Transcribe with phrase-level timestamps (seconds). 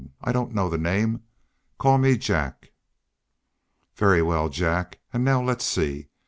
[0.19, 1.21] I don't know the name.
[1.77, 2.71] Call me Jack."
[3.93, 6.09] "Very well, Jack, and now let's see.